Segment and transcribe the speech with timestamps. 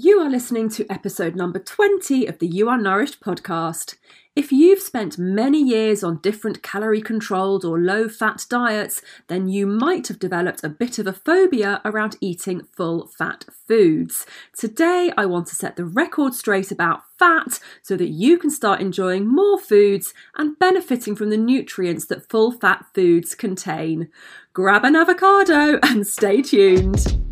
[0.00, 3.96] You are listening to episode number 20 of the You Are Nourished podcast.
[4.36, 9.66] If you've spent many years on different calorie controlled or low fat diets, then you
[9.66, 14.24] might have developed a bit of a phobia around eating full fat foods.
[14.56, 18.80] Today, I want to set the record straight about fat so that you can start
[18.80, 24.10] enjoying more foods and benefiting from the nutrients that full fat foods contain.
[24.52, 27.27] Grab an avocado and stay tuned.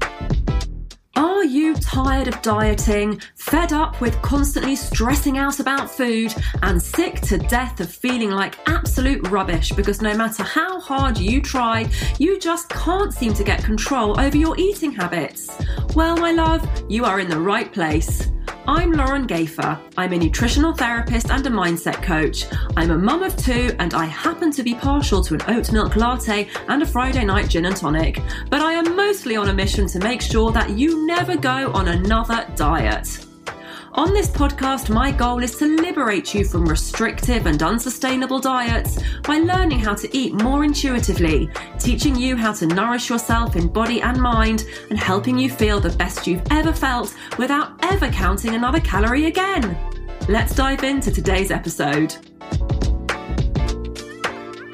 [1.17, 7.23] Are you tired of dieting, fed up with constantly stressing out about food, and sick
[7.23, 12.39] to death of feeling like absolute rubbish because no matter how hard you try, you
[12.39, 15.49] just can't seem to get control over your eating habits?
[15.95, 18.29] Well, my love, you are in the right place.
[18.69, 19.81] I'm Lauren Gayfer.
[19.97, 22.47] I'm a nutritional therapist and a mindset coach.
[22.77, 25.95] I'm a mum of two and I happen to be partial to an oat milk
[25.95, 28.21] latte and a Friday night gin and tonic.
[28.51, 31.87] But I am mostly on a mission to make sure that you never go on
[31.87, 33.26] another diet.
[33.97, 39.39] On this podcast, my goal is to liberate you from restrictive and unsustainable diets by
[39.39, 44.21] learning how to eat more intuitively, teaching you how to nourish yourself in body and
[44.21, 49.29] mind, and helping you feel the best you've ever felt without ever counting another calorie
[49.29, 49.79] again.
[50.29, 52.15] Let's dive into today's episode.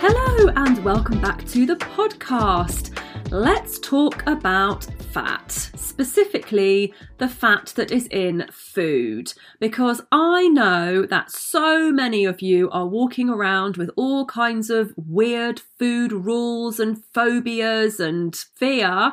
[0.01, 2.99] Hello, and welcome back to the podcast.
[3.31, 11.31] Let's talk about fat, specifically the fat that is in food, because I know that
[11.31, 17.05] so many of you are walking around with all kinds of weird food rules and
[17.13, 19.13] phobias and fear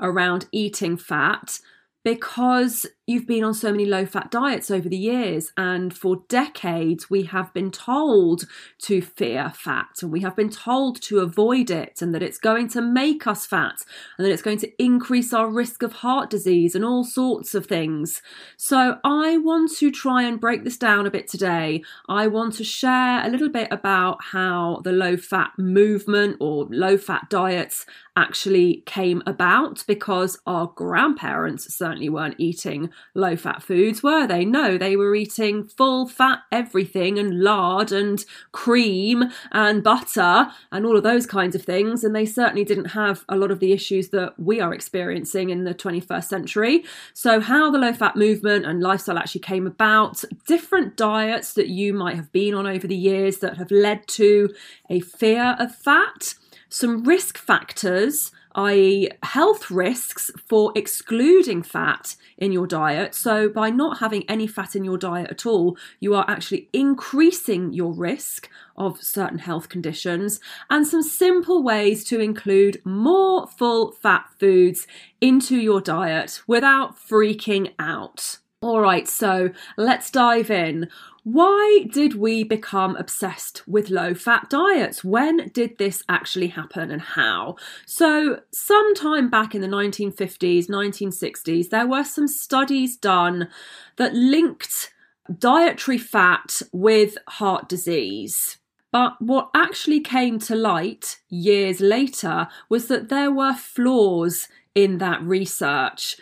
[0.00, 1.58] around eating fat
[2.04, 7.10] because you've been on so many low fat diets over the years and for decades
[7.10, 8.46] we have been told
[8.78, 12.68] to fear fat and we have been told to avoid it and that it's going
[12.68, 13.84] to make us fat
[14.16, 17.66] and that it's going to increase our risk of heart disease and all sorts of
[17.66, 18.22] things.
[18.56, 21.82] So i want to try and break this down a bit today.
[22.08, 26.96] I want to share a little bit about how the low fat movement or low
[26.96, 34.26] fat diets actually came about because our grandparents certainly weren't eating low fat foods, were
[34.26, 34.44] they?
[34.44, 40.96] No, they were eating full fat everything and lard and cream and butter and all
[40.96, 42.04] of those kinds of things.
[42.04, 45.64] And they certainly didn't have a lot of the issues that we are experiencing in
[45.64, 46.84] the 21st century.
[47.12, 51.92] So, how the low fat movement and lifestyle actually came about, different diets that you
[51.92, 54.54] might have been on over the years that have led to
[54.88, 56.34] a fear of fat,
[56.68, 63.14] some risk factors i.e., health risks for excluding fat in your diet.
[63.14, 67.72] So, by not having any fat in your diet at all, you are actually increasing
[67.72, 74.26] your risk of certain health conditions, and some simple ways to include more full fat
[74.38, 74.86] foods
[75.20, 78.39] into your diet without freaking out.
[78.62, 80.90] All right, so let's dive in.
[81.24, 85.02] Why did we become obsessed with low fat diets?
[85.02, 87.56] When did this actually happen and how?
[87.86, 93.48] So, sometime back in the 1950s, 1960s, there were some studies done
[93.96, 94.92] that linked
[95.38, 98.58] dietary fat with heart disease.
[98.92, 105.22] But what actually came to light years later was that there were flaws in that
[105.22, 106.18] research.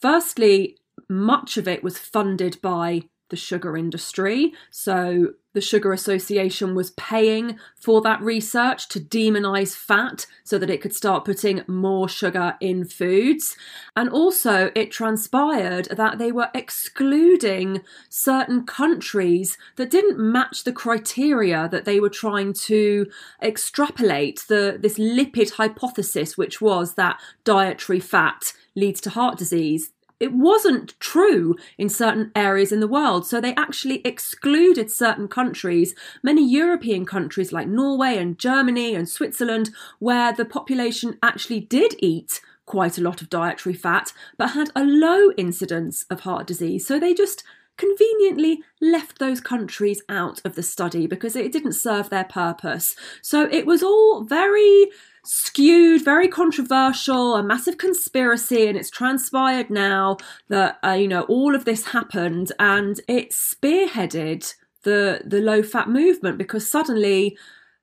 [0.00, 0.78] Firstly,
[1.12, 3.02] much of it was funded by
[3.32, 4.52] the sugar industry.
[4.70, 10.80] So the Sugar Association was paying for that research to demonize fat so that it
[10.80, 13.56] could start putting more sugar in foods.
[13.96, 17.80] And also, it transpired that they were excluding
[18.10, 23.06] certain countries that didn't match the criteria that they were trying to
[23.42, 29.90] extrapolate the, this lipid hypothesis, which was that dietary fat leads to heart disease
[30.22, 33.26] it wasn't true in certain areas in the world.
[33.26, 39.70] So they actually excluded certain countries, many European countries like Norway and Germany and Switzerland,
[39.98, 44.84] where the population actually did eat quite a lot of dietary fat, but had a
[44.84, 46.86] low incidence of heart disease.
[46.86, 47.42] So they just
[47.76, 52.94] conveniently left those countries out of the study because it didn't serve their purpose.
[53.22, 54.86] So it was all very
[55.24, 60.16] skewed, very controversial, a massive conspiracy, and it's transpired now
[60.48, 65.88] that uh, you know all of this happened, and it spearheaded the the low fat
[65.88, 67.36] movement because suddenly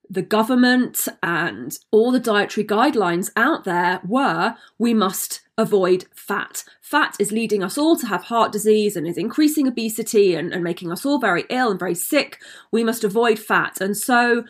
[0.09, 6.63] the government and all the dietary guidelines out there were we must avoid fat.
[6.81, 10.63] Fat is leading us all to have heart disease and is increasing obesity and, and
[10.63, 12.41] making us all very ill and very sick.
[12.71, 13.79] We must avoid fat.
[13.81, 14.45] And so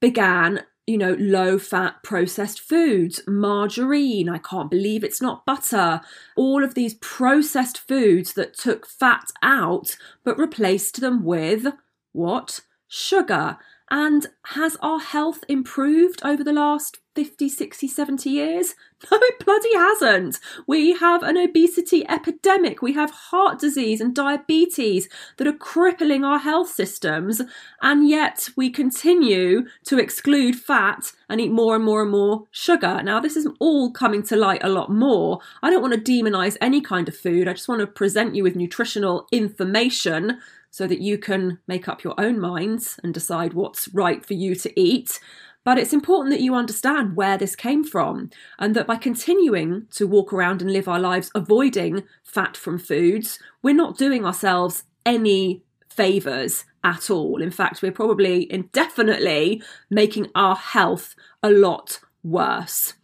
[0.00, 4.28] began you know, low fat processed foods, margarine.
[4.28, 6.00] I can't believe it's not butter.
[6.36, 11.66] All of these processed foods that took fat out but replaced them with
[12.12, 12.60] what?
[12.88, 13.58] Sugar.
[13.92, 18.74] And has our health improved over the last 50, 60, 70 years?
[19.10, 20.38] No, it bloody hasn't.
[20.68, 22.82] We have an obesity epidemic.
[22.82, 27.42] We have heart disease and diabetes that are crippling our health systems.
[27.82, 33.02] And yet we continue to exclude fat and eat more and more and more sugar.
[33.02, 35.40] Now, this is all coming to light a lot more.
[35.64, 37.48] I don't want to demonize any kind of food.
[37.48, 40.38] I just want to present you with nutritional information
[40.72, 44.54] so that you can make up your own minds and decide what's right for you
[44.56, 45.20] to eat.
[45.64, 50.08] But it's important that you understand where this came from, and that by continuing to
[50.08, 55.62] walk around and live our lives avoiding fat from foods, we're not doing ourselves any
[55.88, 57.40] favours at all.
[57.40, 62.94] In fact, we're probably indefinitely making our health a lot worse.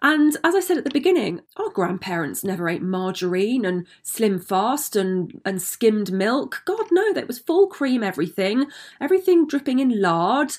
[0.00, 4.94] And as I said at the beginning, our grandparents never ate margarine and slim fast
[4.94, 6.62] and, and skimmed milk.
[6.64, 8.66] God, no, that was full cream everything,
[9.00, 10.56] everything dripping in lard,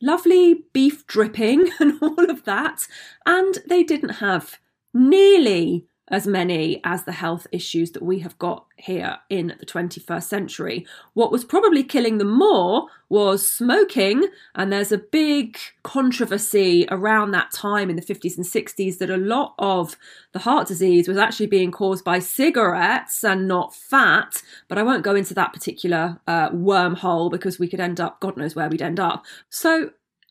[0.00, 2.86] lovely beef dripping and all of that.
[3.26, 4.58] And they didn't have
[4.94, 10.22] nearly as many as the health issues that we have got here in the 21st
[10.22, 10.86] century.
[11.14, 17.50] What was probably killing them more was smoking, and there's a big controversy around that
[17.50, 19.96] time in the 50s and 60s that a lot of
[20.32, 24.42] the heart disease was actually being caused by cigarettes and not fat.
[24.68, 28.36] But I won't go into that particular uh, wormhole because we could end up, God
[28.36, 29.24] knows where we'd end up.
[29.48, 29.90] So,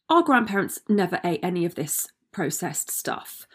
[0.10, 3.47] our grandparents never ate any of this processed stuff.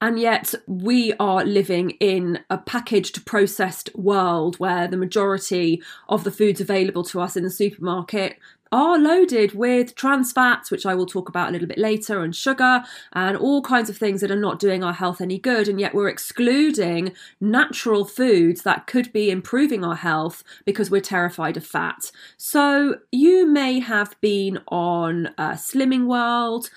[0.00, 6.30] And yet, we are living in a packaged, processed world where the majority of the
[6.30, 8.38] foods available to us in the supermarket
[8.70, 12.36] are loaded with trans fats, which I will talk about a little bit later, and
[12.36, 15.68] sugar, and all kinds of things that are not doing our health any good.
[15.68, 21.56] And yet, we're excluding natural foods that could be improving our health because we're terrified
[21.56, 22.12] of fat.
[22.36, 26.70] So, you may have been on a Slimming World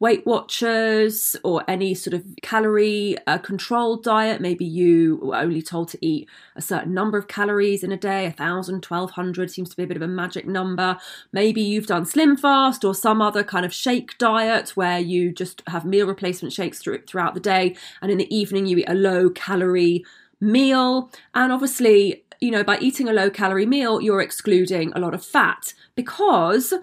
[0.00, 4.40] Weight Watchers or any sort of calorie uh, controlled diet.
[4.40, 8.26] Maybe you were only told to eat a certain number of calories in a day,
[8.26, 10.98] a thousand, twelve hundred seems to be a bit of a magic number.
[11.32, 15.62] Maybe you've done Slim Fast or some other kind of shake diet where you just
[15.68, 18.94] have meal replacement shakes through, throughout the day, and in the evening you eat a
[18.94, 20.04] low calorie
[20.40, 21.10] meal.
[21.34, 25.24] And obviously, you know, by eating a low calorie meal, you're excluding a lot of
[25.24, 26.74] fat because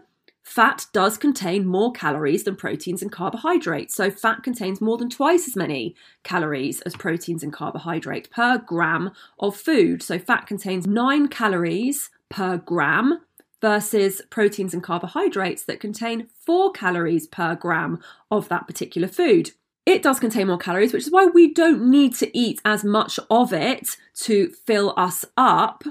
[0.52, 5.48] Fat does contain more calories than proteins and carbohydrates, so fat contains more than twice
[5.48, 10.04] as many calories as proteins and carbohydrate per gram of food.
[10.04, 13.22] So fat contains 9 calories per gram
[13.62, 19.52] versus proteins and carbohydrates that contain 4 calories per gram of that particular food.
[19.86, 23.22] It does contain more calories, which is why we don't need to eat as much
[23.30, 25.86] of it to fill us up.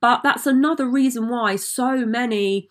[0.00, 2.68] But that's another reason why so many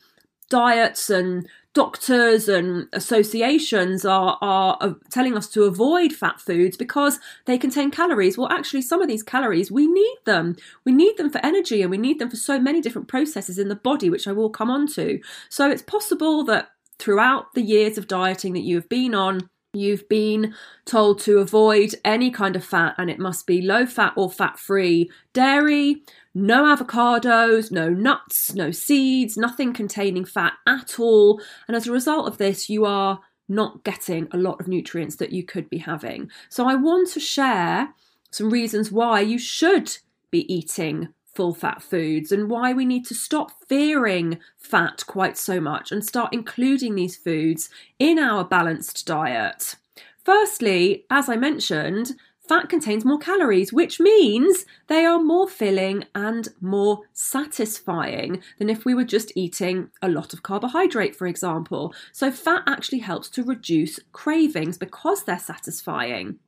[0.50, 7.58] diets and doctors and associations are, are, telling us to avoid fat foods because they
[7.58, 8.38] contain calories.
[8.38, 10.56] Well, actually, some of these calories, we need them.
[10.86, 13.68] We need them for energy and we need them for so many different processes in
[13.68, 15.20] the body, which I will come on to.
[15.50, 20.08] So it's possible that throughout the years of dieting that you have been on, You've
[20.10, 20.56] been
[20.86, 24.58] told to avoid any kind of fat, and it must be low fat or fat
[24.58, 26.04] free dairy,
[26.38, 31.42] no avocados, no nuts, no seeds, nothing containing fat at all.
[31.68, 35.32] And as a result of this, you are not getting a lot of nutrients that
[35.32, 36.30] you could be having.
[36.50, 37.94] So, I want to share
[38.30, 39.98] some reasons why you should
[40.30, 45.60] be eating full fat foods and why we need to stop fearing fat quite so
[45.60, 49.76] much and start including these foods in our balanced diet.
[50.24, 52.14] Firstly, as I mentioned,
[52.48, 58.86] fat contains more calories, which means they are more filling and more satisfying than if
[58.86, 61.94] we were just eating a lot of carbohydrate, for example.
[62.12, 66.40] So, fat actually helps to reduce cravings because they're satisfying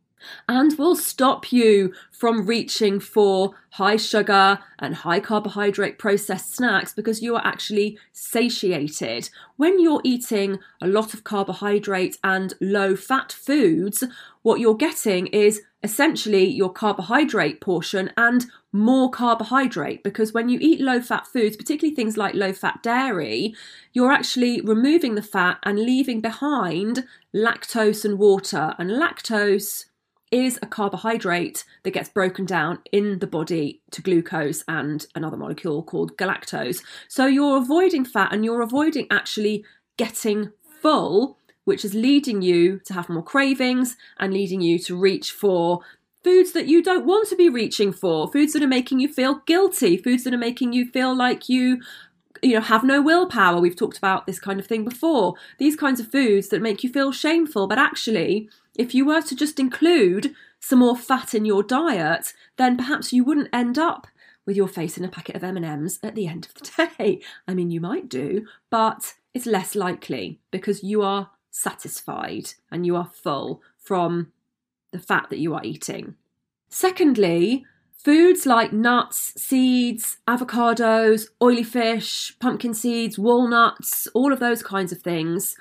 [0.47, 7.21] and will stop you from reaching for high sugar and high carbohydrate processed snacks because
[7.21, 9.29] you are actually satiated.
[9.57, 14.03] When you're eating a lot of carbohydrate and low fat foods,
[14.41, 20.81] what you're getting is essentially your carbohydrate portion and more carbohydrate because when you eat
[20.81, 23.53] low fat foods, particularly things like low fat dairy,
[23.93, 28.75] you're actually removing the fat and leaving behind lactose and water.
[28.77, 29.85] And lactose
[30.31, 35.81] is a carbohydrate that gets broken down in the body to glucose and another molecule
[35.83, 36.83] called galactose.
[37.07, 39.65] So you're avoiding fat and you're avoiding actually
[39.97, 41.37] getting full
[41.69, 45.81] which is leading you to have more cravings and leading you to reach for
[46.23, 49.35] foods that you don't want to be reaching for, foods that are making you feel
[49.45, 51.79] guilty, foods that are making you feel like you
[52.41, 55.99] you know have no willpower we've talked about this kind of thing before these kinds
[55.99, 60.33] of foods that make you feel shameful but actually if you were to just include
[60.59, 64.07] some more fat in your diet then perhaps you wouldn't end up
[64.45, 67.53] with your face in a packet of M&Ms at the end of the day i
[67.53, 73.09] mean you might do but it's less likely because you are satisfied and you are
[73.13, 74.31] full from
[74.91, 76.15] the fat that you are eating.
[76.69, 84.91] Secondly, foods like nuts, seeds, avocados, oily fish, pumpkin seeds, walnuts, all of those kinds
[84.91, 85.55] of things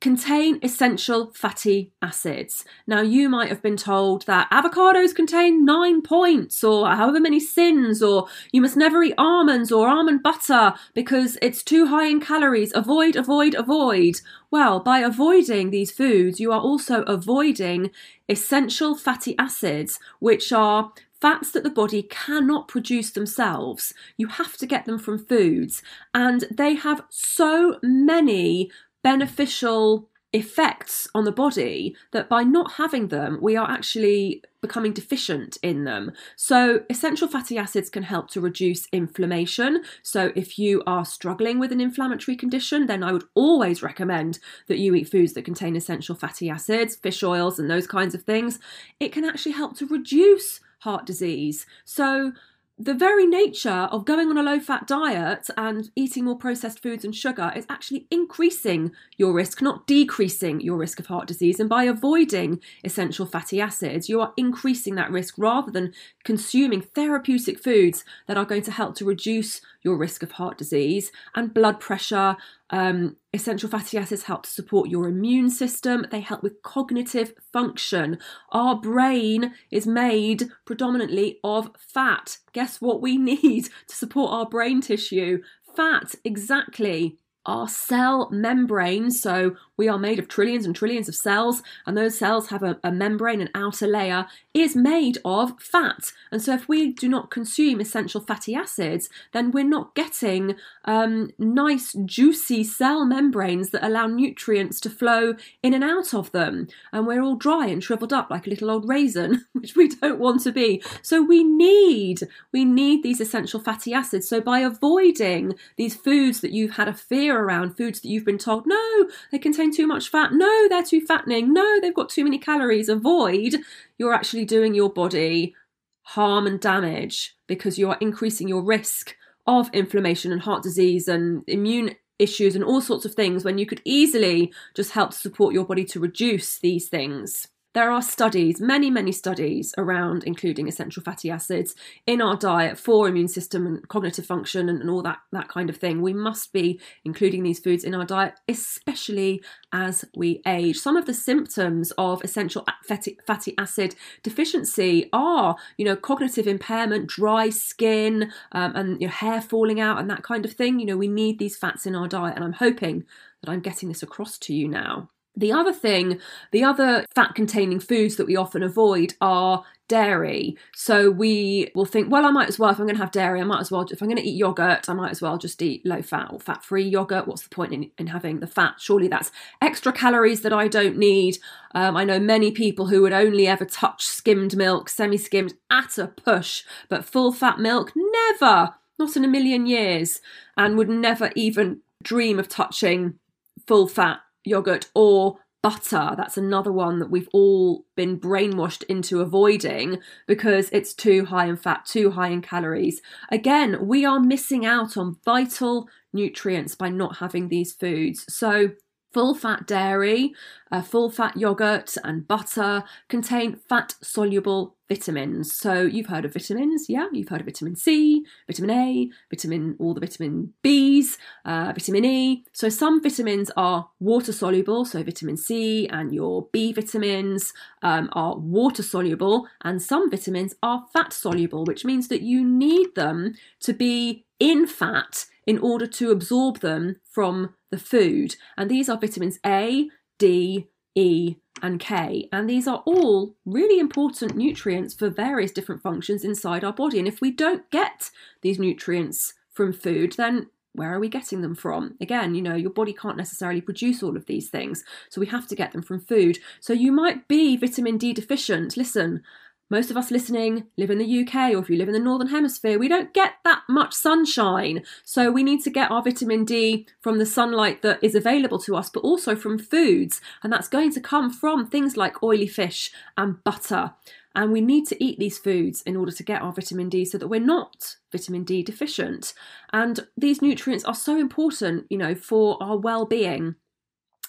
[0.00, 2.64] contain essential fatty acids.
[2.86, 8.02] Now, you might have been told that avocados contain nine points or however many sins,
[8.02, 12.72] or you must never eat almonds or almond butter because it's too high in calories.
[12.74, 14.20] Avoid, avoid, avoid.
[14.50, 17.90] Well, by avoiding these foods, you are also avoiding
[18.28, 23.94] essential fatty acids, which are fats that the body cannot produce themselves.
[24.16, 25.82] You have to get them from foods,
[26.14, 28.70] and they have so many
[29.06, 35.56] beneficial effects on the body that by not having them, we are actually becoming deficient
[35.62, 36.10] in them.
[36.34, 39.84] So, essential fatty acids can help to reduce inflammation.
[40.02, 44.78] So, if you are struggling with an inflammatory condition, then I would always recommend that
[44.78, 48.58] you eat foods that contain essential fatty acids, fish oils, and those kinds of things.
[48.98, 51.64] It can actually help to reduce heart disease.
[51.84, 52.32] So,
[52.78, 57.06] the very nature of going on a low fat diet and eating more processed foods
[57.06, 61.58] and sugar is actually increasing your risk, not decreasing your risk of heart disease.
[61.58, 67.62] And by avoiding essential fatty acids, you are increasing that risk rather than consuming therapeutic
[67.62, 71.80] foods that are going to help to reduce your risk of heart disease and blood
[71.80, 72.36] pressure.
[72.70, 76.06] Um, essential fatty acids help to support your immune system.
[76.10, 78.18] They help with cognitive function.
[78.50, 82.38] Our brain is made predominantly of fat.
[82.52, 85.42] Guess what we need to support our brain tissue?
[85.76, 89.10] Fat, exactly our cell membrane.
[89.10, 92.78] So we are made of trillions and trillions of cells, and those cells have a,
[92.82, 96.12] a, membrane, an outer layer, is made of fat.
[96.32, 101.30] And so, if we do not consume essential fatty acids, then we're not getting um,
[101.38, 106.68] nice, juicy cell membranes that allow nutrients to flow in and out of them.
[106.92, 110.18] And we're all dry and shriveled up like a little old raisin, which we don't
[110.18, 110.82] want to be.
[111.02, 112.20] So, we need
[112.52, 114.26] we need these essential fatty acids.
[114.26, 118.38] So, by avoiding these foods that you've had a fear around, foods that you've been
[118.38, 120.32] told no, they contain too much fat.
[120.32, 121.52] No, they're too fattening.
[121.52, 122.88] No, they've got too many calories.
[122.88, 123.56] Avoid.
[123.98, 125.54] You're actually doing your body
[126.02, 129.16] harm and damage because you are increasing your risk
[129.46, 133.66] of inflammation and heart disease and immune issues and all sorts of things when you
[133.66, 137.48] could easily just help support your body to reduce these things.
[137.76, 141.74] There are studies, many, many studies around including essential fatty acids
[142.06, 145.68] in our diet for immune system and cognitive function and, and all that, that kind
[145.68, 146.00] of thing.
[146.00, 149.42] We must be including these foods in our diet, especially
[149.74, 150.78] as we age.
[150.78, 157.08] Some of the symptoms of essential fatty, fatty acid deficiency are, you know, cognitive impairment,
[157.08, 160.80] dry skin, um, and your hair falling out, and that kind of thing.
[160.80, 163.04] You know, we need these fats in our diet, and I'm hoping
[163.42, 165.10] that I'm getting this across to you now.
[165.36, 166.18] The other thing,
[166.50, 170.56] the other fat containing foods that we often avoid are dairy.
[170.74, 173.40] So we will think, well, I might as well, if I'm going to have dairy,
[173.40, 175.62] I might as well, if I'm going to eat yogurt, I might as well just
[175.62, 177.28] eat low fat or fat free yogurt.
[177.28, 178.74] What's the point in, in having the fat?
[178.78, 179.30] Surely that's
[179.62, 181.38] extra calories that I don't need.
[181.74, 185.98] Um, I know many people who would only ever touch skimmed milk, semi skimmed at
[185.98, 190.20] a push, but full fat milk, never, not in a million years,
[190.56, 193.18] and would never even dream of touching
[193.66, 196.14] full fat yogurt or butter.
[196.16, 199.98] That's another one that we've all been brainwashed into avoiding
[200.28, 203.02] because it's too high in fat, too high in calories.
[203.30, 208.32] Again, we are missing out on vital nutrients by not having these foods.
[208.32, 208.70] So,
[209.16, 210.34] Full fat dairy,
[210.70, 215.54] uh, full fat yogurt, and butter contain fat soluble vitamins.
[215.54, 217.06] So you've heard of vitamins, yeah?
[217.10, 222.44] You've heard of vitamin C, vitamin A, vitamin, all the vitamin Bs, uh, vitamin E.
[222.52, 228.36] So some vitamins are water soluble, so vitamin C and your B vitamins um, are
[228.36, 233.72] water soluble, and some vitamins are fat soluble, which means that you need them to
[233.72, 238.36] be in fat in order to absorb them from the food.
[238.56, 239.88] And these are vitamins A,
[240.18, 242.28] D, E, and K.
[242.32, 246.98] And these are all really important nutrients for various different functions inside our body.
[246.98, 248.10] And if we don't get
[248.42, 251.96] these nutrients from food, then where are we getting them from?
[252.00, 255.48] Again, you know, your body can't necessarily produce all of these things, so we have
[255.48, 256.38] to get them from food.
[256.60, 258.76] So you might be vitamin D deficient.
[258.76, 259.22] Listen,
[259.68, 262.28] most of us listening live in the UK, or if you live in the Northern
[262.28, 264.84] Hemisphere, we don't get that much sunshine.
[265.04, 268.76] So we need to get our vitamin D from the sunlight that is available to
[268.76, 270.20] us, but also from foods.
[270.42, 273.94] And that's going to come from things like oily fish and butter.
[274.36, 277.18] And we need to eat these foods in order to get our vitamin D so
[277.18, 279.34] that we're not vitamin D deficient.
[279.72, 283.56] And these nutrients are so important, you know, for our well being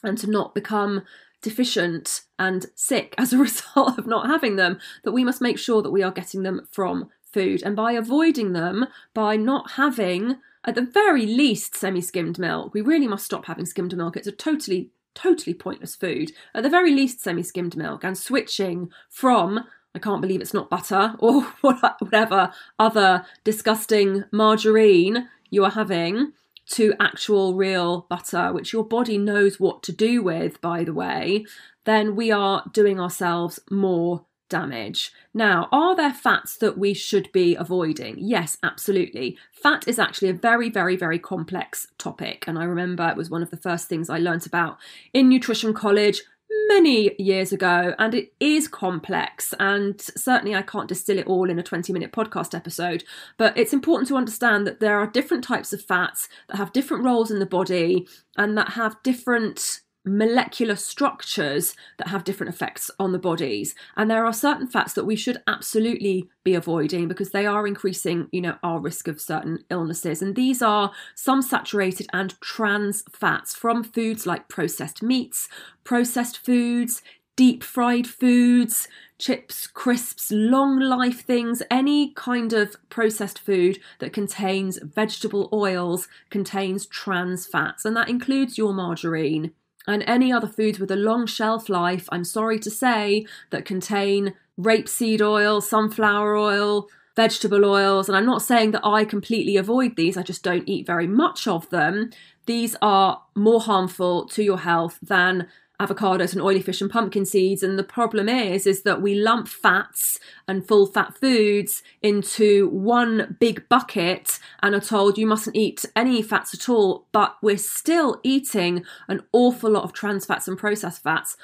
[0.03, 1.03] and to not become
[1.41, 5.81] deficient and sick as a result of not having them, that we must make sure
[5.81, 7.61] that we are getting them from food.
[7.63, 12.81] And by avoiding them, by not having, at the very least, semi skimmed milk, we
[12.81, 14.17] really must stop having skimmed milk.
[14.17, 16.31] It's a totally, totally pointless food.
[16.53, 19.65] At the very least, semi skimmed milk and switching from
[19.95, 26.33] I can't believe it's not butter or whatever other disgusting margarine you are having
[26.71, 31.45] to actual real butter, which your body knows what to do with, by the way,
[31.85, 35.11] then we are doing ourselves more damage.
[35.33, 38.15] Now, are there fats that we should be avoiding?
[38.17, 39.37] Yes, absolutely.
[39.51, 42.45] Fat is actually a very, very, very complex topic.
[42.47, 44.77] And I remember it was one of the first things I learnt about
[45.13, 46.21] in nutrition college
[46.67, 49.53] many years ago, and it is complex.
[49.59, 53.03] And certainly, I can't distill it all in a 20 minute podcast episode.
[53.37, 57.03] But it's important to understand that there are different types of fats that have different
[57.03, 63.11] roles in the body and that have different molecular structures that have different effects on
[63.11, 63.75] the bodies.
[63.95, 68.27] And there are certain fats that we should absolutely be avoiding because they are increasing
[68.31, 70.21] you know our risk of certain illnesses.
[70.21, 75.49] And these are some saturated and trans fats from foods like processed meats
[75.83, 77.01] processed foods
[77.35, 78.87] deep fried foods
[79.19, 86.85] chips, crisps, long life things, any kind of processed food that contains vegetable oils contains
[86.85, 89.51] trans fats, and that includes your margarine
[89.87, 94.33] and any other foods with a long shelf life, I'm sorry to say, that contain
[94.59, 98.07] rapeseed oil, sunflower oil, vegetable oils.
[98.07, 101.47] And I'm not saying that I completely avoid these, I just don't eat very much
[101.47, 102.11] of them.
[102.45, 105.47] These are more harmful to your health than
[105.79, 109.47] avocados and oily fish and pumpkin seeds and the problem is is that we lump
[109.47, 115.85] fats and full fat foods into one big bucket and are told you mustn't eat
[115.95, 120.57] any fats at all but we're still eating an awful lot of trans fats and
[120.57, 121.37] processed fats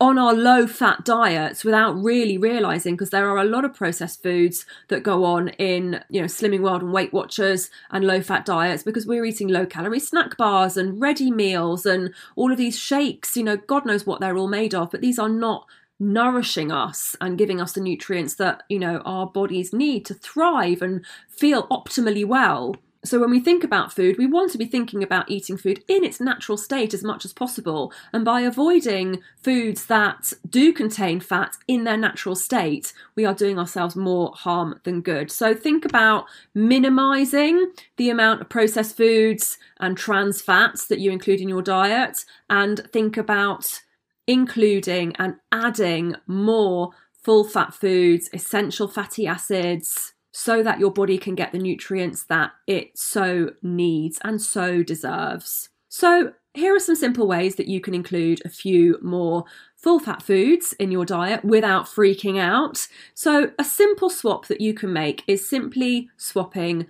[0.00, 4.22] on our low fat diets without really realizing because there are a lot of processed
[4.22, 8.46] foods that go on in you know slimming world and weight watchers and low fat
[8.46, 12.78] diets because we're eating low calorie snack bars and ready meals and all of these
[12.78, 15.66] shakes you know god knows what they're all made of but these are not
[15.98, 20.80] nourishing us and giving us the nutrients that you know our bodies need to thrive
[20.80, 25.02] and feel optimally well so, when we think about food, we want to be thinking
[25.02, 27.94] about eating food in its natural state as much as possible.
[28.12, 33.58] And by avoiding foods that do contain fat in their natural state, we are doing
[33.58, 35.32] ourselves more harm than good.
[35.32, 41.40] So, think about minimizing the amount of processed foods and trans fats that you include
[41.40, 43.80] in your diet, and think about
[44.26, 51.34] including and adding more full fat foods, essential fatty acids so that your body can
[51.34, 55.68] get the nutrients that it so needs and so deserves.
[55.88, 59.44] So, here are some simple ways that you can include a few more
[59.76, 62.88] full fat foods in your diet without freaking out.
[63.14, 66.86] So, a simple swap that you can make is simply swapping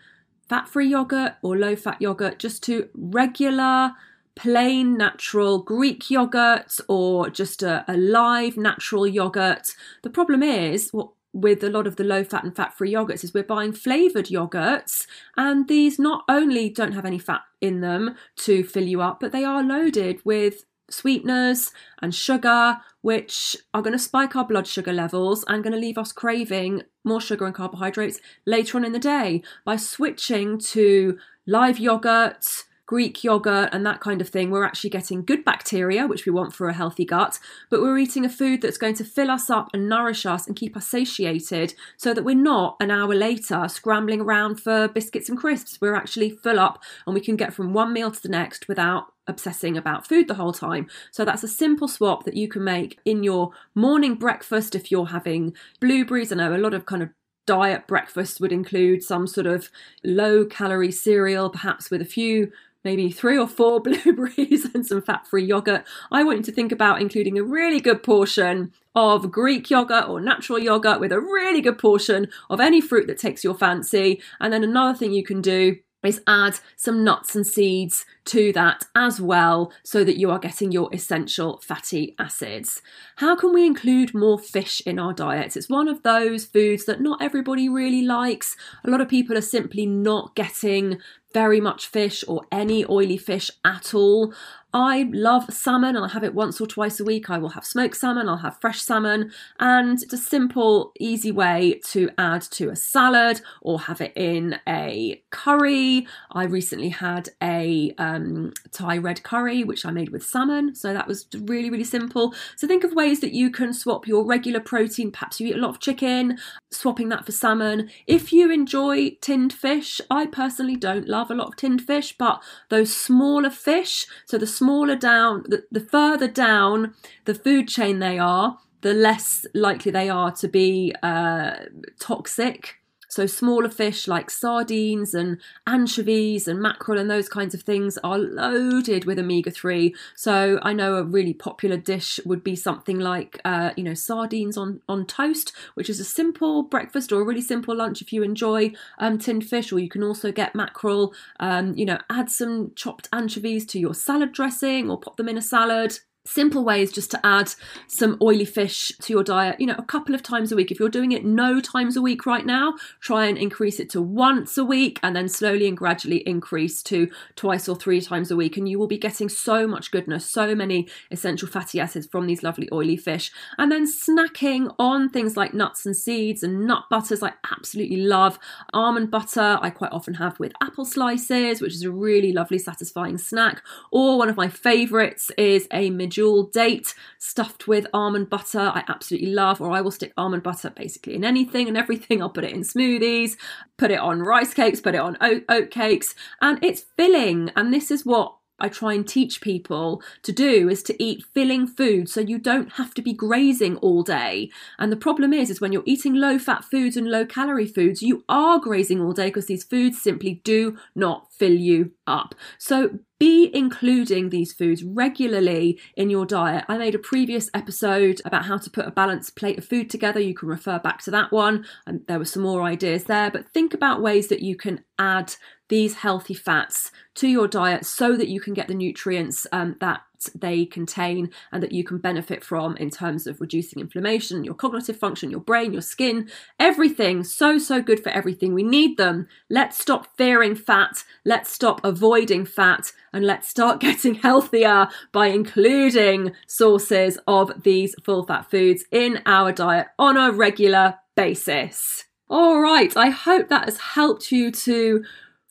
[0.48, 3.92] fat free yogurt or low fat yogurt just to regular
[4.34, 9.74] plain natural Greek yogurt or just a, a, live natural yogurt.
[10.02, 13.22] The problem is, what with a lot of the low fat and fat free yogurts
[13.22, 18.16] is we're buying flavored yogurts and these not only don't have any fat in them
[18.36, 23.92] to fill you up but they are loaded with sweeteners and sugar which are going
[23.92, 27.54] to spike our blood sugar levels and going to leave us craving more sugar and
[27.54, 31.16] carbohydrates later on in the day by switching to
[31.46, 36.26] live yogurt Greek yogurt and that kind of thing, we're actually getting good bacteria, which
[36.26, 37.38] we want for a healthy gut,
[37.70, 40.56] but we're eating a food that's going to fill us up and nourish us and
[40.56, 45.38] keep us satiated so that we're not an hour later scrambling around for biscuits and
[45.38, 45.80] crisps.
[45.80, 49.12] We're actually full up and we can get from one meal to the next without
[49.28, 50.88] obsessing about food the whole time.
[51.12, 55.06] So that's a simple swap that you can make in your morning breakfast if you're
[55.06, 56.32] having blueberries.
[56.32, 57.10] I know a lot of kind of
[57.46, 59.70] diet breakfast would include some sort of
[60.04, 62.52] low calorie cereal, perhaps with a few
[62.84, 65.84] maybe three or four blueberries and some fat free yogurt.
[66.10, 70.20] I want you to think about including a really good portion of Greek yogurt or
[70.20, 74.20] natural yogurt with a really good portion of any fruit that takes your fancy.
[74.40, 78.84] And then another thing you can do is add some nuts and seeds to that
[78.94, 82.80] as well so that you are getting your essential fatty acids.
[83.16, 85.56] How can we include more fish in our diets?
[85.56, 88.56] It's one of those foods that not everybody really likes.
[88.84, 90.98] A lot of people are simply not getting
[91.32, 94.32] very much fish or any oily fish at all.
[94.72, 97.28] I love salmon and I have it once or twice a week.
[97.28, 101.80] I will have smoked salmon, I'll have fresh salmon, and it's a simple, easy way
[101.86, 106.06] to add to a salad or have it in a curry.
[106.30, 111.08] I recently had a um, Thai red curry, which I made with salmon, so that
[111.08, 112.32] was really, really simple.
[112.56, 115.10] So think of ways that you can swap your regular protein.
[115.10, 116.38] Perhaps you eat a lot of chicken,
[116.70, 117.90] swapping that for salmon.
[118.06, 122.40] If you enjoy tinned fish, I personally don't love a lot of tinned fish, but
[122.68, 126.92] those smaller fish, so the smaller down, the, the further down
[127.24, 131.54] the food chain they are, the less likely they are to be uh,
[131.98, 132.79] toxic
[133.10, 138.18] so, smaller fish like sardines and anchovies and mackerel and those kinds of things are
[138.18, 139.92] loaded with omega 3.
[140.14, 144.56] So, I know a really popular dish would be something like, uh, you know, sardines
[144.56, 148.22] on, on toast, which is a simple breakfast or a really simple lunch if you
[148.22, 148.70] enjoy
[149.00, 151.12] um, tinned fish, or you can also get mackerel.
[151.40, 155.36] Um, you know, add some chopped anchovies to your salad dressing or pop them in
[155.36, 157.52] a salad simple way is just to add
[157.86, 160.70] some oily fish to your diet you know a couple of times a week.
[160.70, 164.02] If you're doing it no times a week right now try and increase it to
[164.02, 168.36] once a week and then slowly and gradually increase to twice or three times a
[168.36, 168.56] week.
[168.56, 172.42] And you will be getting so much goodness so many essential fatty acids from these
[172.42, 173.32] lovely oily fish.
[173.58, 177.22] And then snacking on things like nuts and seeds and nut butters.
[177.22, 178.38] I absolutely love
[178.72, 179.58] almond butter.
[179.62, 183.62] I quite often have with apple slices which is a really lovely satisfying snack.
[183.90, 188.58] Or one of my favorites is a mid medjool date stuffed with almond butter.
[188.60, 192.22] I absolutely love, or I will stick almond butter basically in anything and everything.
[192.22, 193.36] I'll put it in smoothies,
[193.76, 197.50] put it on rice cakes, put it on oat, oat cakes, and it's filling.
[197.56, 201.66] And this is what I try and teach people to do is to eat filling
[201.66, 204.50] food so you don't have to be grazing all day.
[204.78, 208.02] And the problem is is when you're eating low fat foods and low calorie foods,
[208.02, 212.34] you are grazing all day because these foods simply do not fill you up.
[212.58, 216.64] So be including these foods regularly in your diet.
[216.68, 220.20] I made a previous episode about how to put a balanced plate of food together.
[220.20, 223.30] You can refer back to that one, and there were some more ideas there.
[223.30, 225.34] But think about ways that you can add
[225.70, 230.02] these healthy fats to your diet so that you can get the nutrients um, that
[230.34, 234.98] they contain and that you can benefit from in terms of reducing inflammation, your cognitive
[234.98, 236.28] function, your brain, your skin,
[236.58, 237.24] everything.
[237.24, 238.52] So, so good for everything.
[238.52, 239.28] We need them.
[239.48, 241.04] Let's stop fearing fat.
[241.24, 248.26] Let's stop avoiding fat and let's start getting healthier by including sources of these full
[248.26, 252.04] fat foods in our diet on a regular basis.
[252.28, 255.04] All right, I hope that has helped you to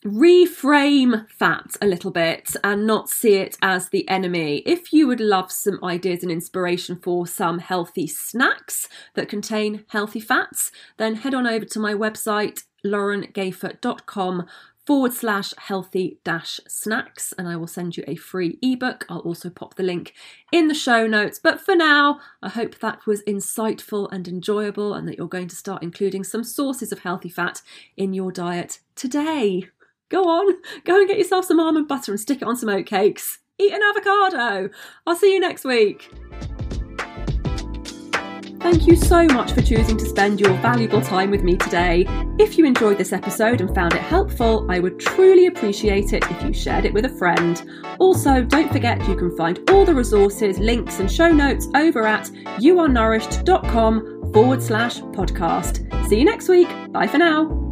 [0.06, 4.58] reframe fat a little bit and not see it as the enemy.
[4.66, 10.22] If you would love some ideas and inspiration for some healthy snacks that contain healthy
[10.22, 14.48] fats, then head on over to my website laurengayfer.com
[14.86, 19.06] forward slash healthy dash snacks and I will send you a free ebook.
[19.08, 20.14] I'll also pop the link
[20.52, 21.38] in the show notes.
[21.38, 25.56] But for now, I hope that was insightful and enjoyable and that you're going to
[25.56, 27.62] start including some sources of healthy fat
[27.98, 29.70] in your diet today.
[30.10, 33.38] Go on, go and get yourself some almond butter and stick it on some oatcakes.
[33.60, 34.70] Eat an avocado.
[35.06, 36.10] I'll see you next week.
[38.60, 42.06] Thank you so much for choosing to spend your valuable time with me today.
[42.38, 46.44] If you enjoyed this episode and found it helpful, I would truly appreciate it if
[46.44, 47.64] you shared it with a friend.
[48.00, 52.26] Also, don't forget you can find all the resources, links, and show notes over at
[52.60, 56.08] youarenourished.com forward slash podcast.
[56.10, 56.68] See you next week.
[56.92, 57.69] Bye for now.